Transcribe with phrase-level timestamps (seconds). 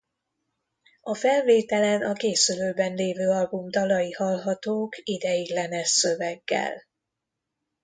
[1.01, 6.83] A felvételen a készülőben lévő album dalai hallhatók ideiglenes szöveggel.